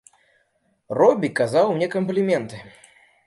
Робі 0.99 1.29
казаў 1.41 1.67
мне 1.75 1.87
кампліменты. 1.99 2.57